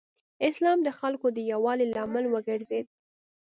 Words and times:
اسلام 0.49 0.77
د 0.83 0.89
خلکو 0.99 1.27
د 1.35 1.37
یووالي 1.51 1.85
لامل 1.95 2.25
وګرځېد. 2.29 2.85